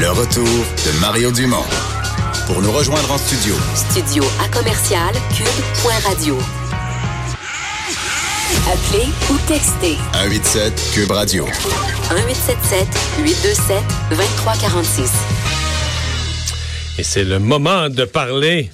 [0.00, 1.66] Le retour de Mario Dumont.
[2.46, 3.54] Pour nous rejoindre en studio.
[3.74, 6.38] Studio à commercial cube.radio.
[8.72, 11.44] Appelez ou textez 187 Cube Radio.
[11.44, 12.88] 1877
[13.18, 15.10] 827 2346.
[16.98, 18.70] Et c'est le moment de parler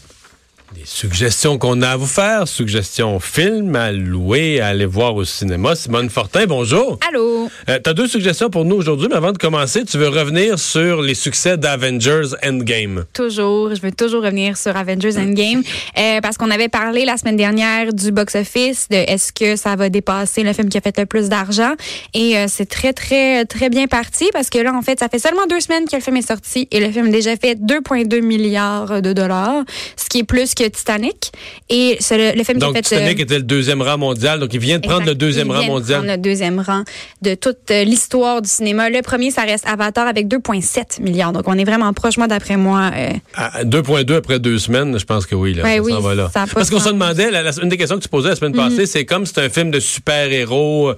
[0.76, 5.24] des suggestions qu'on a à vous faire, suggestions films à louer, à aller voir au
[5.24, 5.74] cinéma.
[5.74, 6.98] Simone Fortin, bonjour.
[7.08, 7.48] Allô?
[7.70, 10.58] Euh, tu as deux suggestions pour nous aujourd'hui, mais avant de commencer, tu veux revenir
[10.58, 13.04] sur les succès d'Avengers Endgame.
[13.14, 13.74] Toujours.
[13.74, 15.62] Je veux toujours revenir sur Avengers Endgame
[15.98, 19.88] euh, parce qu'on avait parlé la semaine dernière du box-office, de est-ce que ça va
[19.88, 21.72] dépasser le film qui a fait le plus d'argent.
[22.12, 25.20] Et euh, c'est très, très, très bien parti parce que là, en fait, ça fait
[25.20, 28.20] seulement deux semaines que le film est sorti et le film a déjà fait 2,2
[28.20, 29.64] milliards de dollars,
[29.96, 31.32] ce qui est plus que Titanic.
[31.68, 32.96] Et c'est le, le film Donc, qui a fait...
[32.96, 35.52] Titanic euh, était le deuxième rang mondial, donc il vient de prendre le deuxième Il
[35.52, 35.98] rang vient de mondial.
[36.00, 36.82] prendre le deuxième rang
[37.22, 38.90] de toute euh, l'histoire du cinéma.
[38.90, 41.32] Le premier, ça reste Avatar avec 2,7 milliards.
[41.32, 42.90] Donc, on est vraiment proche, moi, d'après moi.
[42.94, 45.54] euh, À 2.2 après deux semaines, je pense que oui.
[45.54, 46.30] Là, Ouais, ça oui, va là.
[46.32, 48.36] ça Parce de qu'on se demandait, la, la- une des questions que tu posais la
[48.36, 48.68] semaine Mhm.
[48.70, 50.92] passée, c'est comme c'est un film de super-héros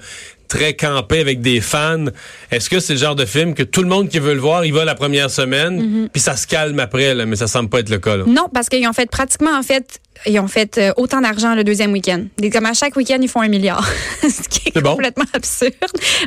[0.48, 2.06] très campé avec des fans.
[2.50, 4.64] Est-ce que c'est le genre de film que tout le monde qui veut le voir,
[4.64, 6.08] il va la première semaine, Mhm.
[6.10, 8.16] puis ça se calme après, là, mais ça semble pas être le cas.
[8.16, 8.24] Là.
[8.26, 11.62] Non, parce qu'ils ont fait pratiquement, en fait, ils ont fait euh, autant d'argent le
[11.62, 12.24] deuxième week-end.
[12.52, 13.86] Comme à chaque week-end, ils font un milliard.
[14.22, 14.92] Ce qui est, bon.
[14.92, 15.74] complètement absurde.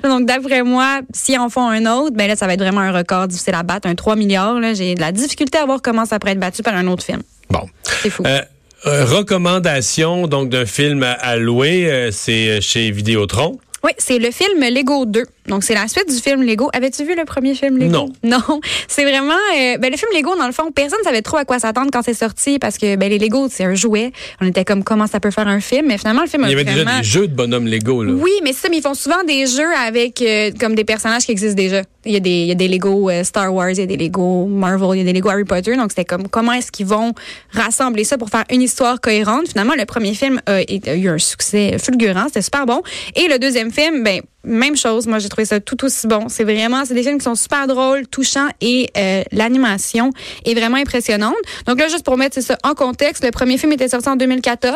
[0.04, 2.92] Donc, d'après moi, s'ils en font un autre, ben là, ça va être vraiment un
[2.92, 3.88] record difficile à battre.
[3.90, 6.76] Un 3 milliards, j'ai de la difficulté à voir comment ça pourrait être battu par
[6.76, 7.22] un autre film.
[7.50, 7.68] Bon.
[8.02, 8.24] C'est fou.
[8.26, 8.42] Euh,
[8.88, 13.60] euh, recommandation donc d'un film à, louer, c'est chez Vidéotron.
[13.84, 15.24] Oui, c'est le film Lego 2.
[15.48, 16.70] Donc, c'est la suite du film Lego.
[16.74, 17.92] Avais-tu vu le premier film Lego?
[17.92, 18.14] Non.
[18.24, 18.62] Non.
[18.88, 19.34] C'est vraiment...
[19.34, 21.90] euh, ben, le film Lego, dans le fond, personne ne savait trop à quoi s'attendre
[21.92, 24.12] quand c'est sorti parce que ben, les Lego, c'est un jouet.
[24.40, 25.88] On était comme, comment ça peut faire un film?
[25.88, 26.84] Mais finalement, le film Il y avait vraiment...
[26.86, 28.04] déjà des jeux de bonhommes Lego.
[28.04, 28.14] Là.
[28.14, 31.26] Oui, mais c'est ça, mais ils font souvent des jeux avec euh, comme des personnages
[31.26, 31.82] qui existent déjà.
[32.06, 33.86] Il y a des, il y a des Lego euh, Star Wars, il y a
[33.86, 35.76] des Lego Marvel, il y a des Lego Harry Potter.
[35.76, 37.14] Donc, c'était comme comment est-ce qu'ils vont
[37.52, 39.50] rassembler ça pour faire une histoire cohérente?
[39.50, 42.26] Finalement, le premier film a, a eu un succès fulgurant.
[42.28, 42.82] C'était super bon.
[43.16, 45.08] Et le deuxième film, ben, même chose.
[45.08, 46.28] Moi, j'ai trouvé ça tout aussi bon.
[46.30, 50.12] C'est vraiment, c'est des films qui sont super drôles, touchants et euh, l'animation
[50.46, 51.36] est vraiment impressionnante.
[51.68, 54.76] Donc là, juste pour mettre ça en contexte, le premier film était sorti en 2014.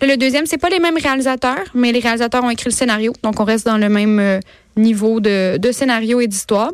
[0.00, 3.12] Là, le deuxième, c'est pas les mêmes réalisateurs, mais les réalisateurs ont écrit le scénario.
[3.22, 4.40] Donc, on reste dans le même euh,
[4.76, 6.72] niveau de, de scénario et d'histoire.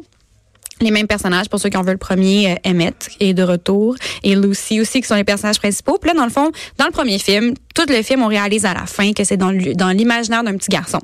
[0.82, 3.96] Les mêmes personnages, pour ceux qui ont vu le premier, euh, Emmett est de retour
[4.22, 5.98] et Lucy aussi, qui sont les personnages principaux.
[5.98, 8.74] Puis là, dans le fond, dans le premier film, tout le film, on réalise à
[8.74, 11.00] la fin que c'est dans l'imaginaire d'un petit garçon.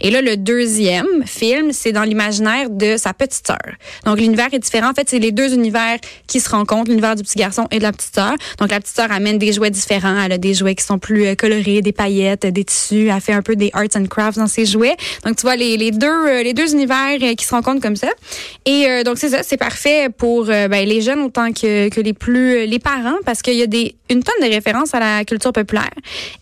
[0.00, 3.58] Et là, le deuxième film, c'est dans l'imaginaire de sa petite sœur.
[4.04, 4.90] Donc, l'univers est différent.
[4.90, 7.82] En fait, c'est les deux univers qui se rencontrent, l'univers du petit garçon et de
[7.82, 8.34] la petite sœur.
[8.58, 10.20] Donc, la petite sœur amène des jouets différents.
[10.22, 13.08] Elle a des jouets qui sont plus euh, colorés, des paillettes, des tissus.
[13.14, 14.96] Elle fait un peu des arts and crafts dans ses jouets.
[15.24, 17.96] Donc, tu vois les, les deux euh, les deux univers euh, qui se rencontrent comme
[17.96, 18.08] ça.
[18.64, 22.12] Et euh, donc, c'est ça, c'est parfait pour ben, les jeunes autant que, que les
[22.12, 25.52] plus les parents parce qu'il y a des une tonne de références à la culture
[25.52, 25.90] populaire.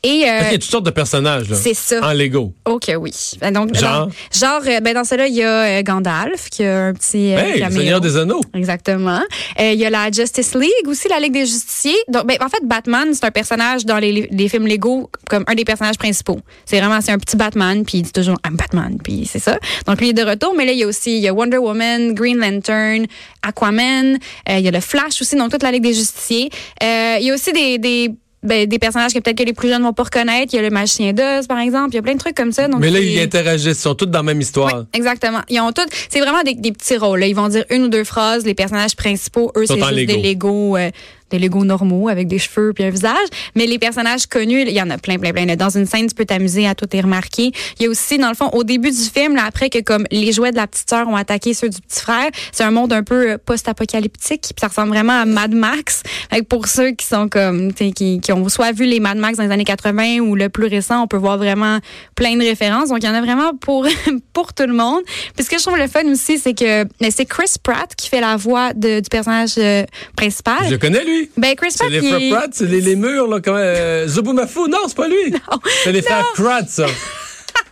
[0.02, 1.48] Et euh, Fait qu'il y a toutes sortes de personnages.
[1.48, 2.00] là, c'est ça.
[2.06, 2.52] En Lego.
[2.64, 3.12] Ok, oui.
[3.40, 4.06] Ben, Donc, Genre?
[4.06, 7.34] dans, genre, euh, ben dans cela, il y a euh, Gandalf qui a un petit
[7.34, 7.70] euh, Hey, le.
[7.70, 8.40] Seigneur des Anneaux.
[8.54, 9.20] Exactement.
[9.60, 11.96] Euh, Il y a la Justice League aussi, la Ligue des Justiciers.
[12.08, 15.54] Donc, ben, en fait, Batman, c'est un personnage dans les, les films Lego comme un
[15.54, 16.38] des personnages principaux.
[16.64, 19.58] C'est vraiment, c'est un petit Batman, puis il dit toujours I'm Batman, puis c'est ça.
[19.86, 20.54] Donc, lui il est de retour.
[20.56, 23.06] Mais là, il y a aussi il y a Wonder Woman, Green Lantern,
[23.42, 24.18] Aquaman.
[24.48, 26.50] euh, il y a le Flash aussi, donc toute la Ligue des Justiciers.
[26.82, 28.10] Euh, il y a aussi des, des
[28.46, 30.52] ben, des personnages que peut-être que les plus jeunes vont pas reconnaître.
[30.54, 31.90] Il y a le magicien d'Oz, par exemple.
[31.92, 32.68] Il y a plein de trucs comme ça.
[32.68, 33.78] Donc Mais là, ils interagissent.
[33.78, 34.78] Ils sont tous dans la même histoire.
[34.78, 35.40] oui, exactement.
[35.48, 37.20] Ils ont tous, c'est vraiment des, des petits rôles.
[37.20, 37.26] là.
[37.26, 38.44] Ils vont dire une ou deux phrases.
[38.44, 40.12] Les personnages principaux, eux, c'est juste Lego.
[40.12, 40.90] des Lego, euh,
[41.30, 43.26] des Lego normaux avec des cheveux puis un visage.
[43.54, 45.46] Mais les personnages connus, il y en a plein, plein, plein.
[45.56, 47.50] Dans une scène, tu peux t'amuser à tout les remarquer.
[47.78, 50.06] Il y a aussi, dans le fond, au début du film, là, après que comme
[50.10, 52.92] les jouets de la petite sœur ont attaqué ceux du petit frère, c'est un monde
[52.92, 54.42] un peu euh, post-apocalyptique.
[54.42, 56.02] Puis ça ressemble vraiment à Mad Max.
[56.42, 59.50] Pour ceux qui sont comme, qui, qui ont soit vu les Mad Max dans les
[59.50, 61.78] années 80 ou le plus récent, on peut voir vraiment
[62.14, 62.88] plein de références.
[62.88, 63.86] Donc il y en a vraiment pour
[64.32, 65.02] pour tout le monde.
[65.34, 68.20] Puis ce que je trouve le fun aussi, c'est que c'est Chris Pratt qui fait
[68.20, 69.84] la voix de- du personnage euh,
[70.16, 70.68] principal.
[70.68, 71.30] Je connais, lui.
[71.36, 74.06] Ben Chris C'est Pratt, les il frères Pratt, c'est les, les murs, là, comme euh.
[74.06, 75.34] Non, c'est pas lui.
[75.84, 76.86] c'est les frères Pratt, ça.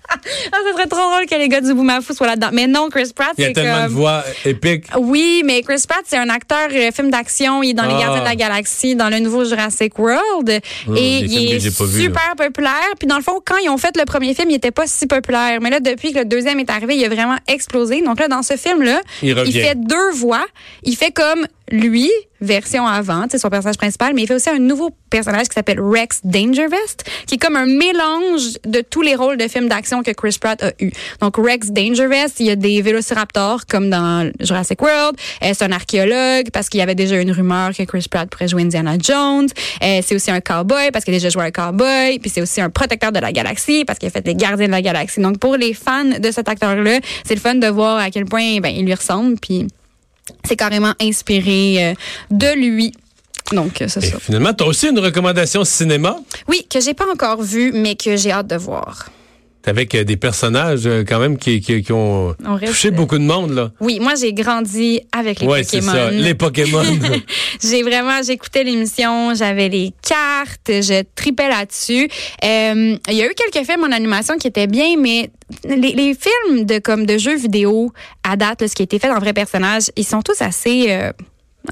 [0.52, 2.50] Ah, ça serait trop drôle que les gars du Boomafou soient là-dedans.
[2.52, 3.88] Mais non, Chris Pratt, Il y a c'est tellement comme...
[3.88, 4.84] de voix épiques.
[4.98, 7.62] Oui, mais Chris Pratt, c'est un acteur euh, film d'action.
[7.62, 8.00] Il est dans Les Ah.
[8.00, 10.48] Gardiens de la Galaxie, dans le nouveau Jurassic World.
[10.48, 10.60] et
[10.90, 12.72] des il est super populaire.
[12.98, 15.06] Puis dans le fond, quand ils ont fait le premier film, il était pas si
[15.06, 15.58] populaire.
[15.60, 18.02] Mais là, depuis que le deuxième est arrivé, il a vraiment explosé.
[18.02, 20.44] Donc là, dans ce film-là, Il fait deux voix.
[20.84, 24.58] Il fait comme lui, version avant, c'est son personnage principal, mais il fait aussi un
[24.58, 29.38] nouveau personnage qui s'appelle Rex Dangervest, qui est comme un mélange de tous les rôles
[29.38, 30.90] de films d'action que Chris Pratt a eu.
[31.20, 35.16] Donc Rex Dangervest, il y a des vélociraptors comme dans Jurassic World.
[35.42, 38.48] Euh, c'est un archéologue parce qu'il y avait déjà une rumeur que Chris Pratt pourrait
[38.48, 39.48] jouer Indiana Jones.
[39.82, 42.18] Euh, c'est aussi un cowboy parce qu'il a déjà joué un cowboy.
[42.18, 44.72] Puis c'est aussi un protecteur de la galaxie parce qu'il a fait les gardiens de
[44.72, 45.20] la galaxie.
[45.20, 48.58] Donc pour les fans de cet acteur-là, c'est le fun de voir à quel point
[48.60, 49.36] ben, il lui ressemble.
[49.40, 49.66] Puis
[50.44, 51.94] c'est carrément inspiré euh,
[52.30, 52.92] de lui.
[53.52, 54.18] Donc, euh, c'est ça.
[54.18, 56.16] finalement, tu as aussi une recommandation cinéma?
[56.48, 59.08] Oui, que j'ai pas encore vu, mais que j'ai hâte de voir.
[59.66, 63.24] Avec euh, des personnages euh, quand même qui, qui, qui ont reste- touché beaucoup de
[63.24, 63.52] monde.
[63.52, 63.70] là.
[63.80, 65.92] Oui, moi, j'ai grandi avec les Ouais, c'est Pokémon.
[65.92, 66.10] ça.
[66.10, 66.82] Les Pokémon.
[67.62, 72.08] j'ai vraiment, j'écoutais l'émission, j'avais les cartes, je tripais là-dessus.
[72.44, 75.30] Euh, Il y a eu quelques films en animation qui étaient bien, mais
[75.64, 78.98] les, les films de comme de jeux vidéo à date, là, ce qui a été
[78.98, 81.10] fait en vrai personnage, ils sont tous assez euh,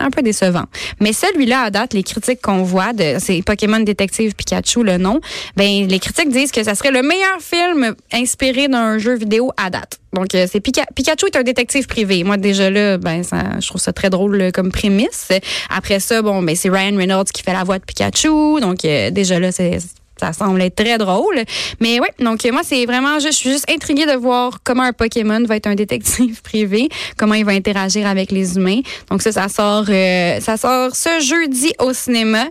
[0.00, 0.66] un peu décevants.
[1.00, 5.20] Mais celui-là, à date, les critiques qu'on voit de c'est Pokémon Détective Pikachu, le nom,
[5.56, 9.70] ben les critiques disent que ça serait le meilleur film inspiré d'un jeu vidéo à
[9.70, 9.98] date.
[10.12, 12.24] Donc euh, c'est Pika- Pikachu est un détective privé.
[12.24, 15.28] Moi déjà là, ben ça, je trouve ça très drôle là, comme prémisse.
[15.70, 18.60] Après ça, bon ben c'est Ryan Reynolds qui fait la voix de Pikachu.
[18.60, 19.78] Donc euh, déjà là c'est
[20.22, 21.42] ça semble être très drôle.
[21.80, 25.42] Mais ouais, donc moi, c'est vraiment, je suis juste intriguée de voir comment un Pokémon
[25.44, 28.80] va être un détective privé, comment il va interagir avec les humains.
[29.10, 32.44] Donc ça, ça sort, euh, ça sort ce jeudi au cinéma.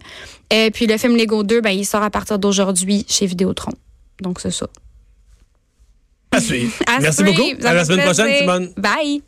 [0.50, 3.72] Et puis le film Lego 2, ben, il sort à partir d'aujourd'hui chez Vidéotron.
[4.22, 4.68] Donc c'est ça.
[6.32, 6.74] à suivre.
[6.88, 7.38] À Merci suivre.
[7.38, 7.66] beaucoup.
[7.68, 8.38] À la semaine prochaine.
[8.40, 8.74] Simone.
[8.78, 9.22] Bye.